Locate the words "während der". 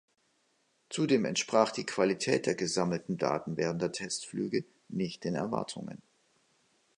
3.55-3.91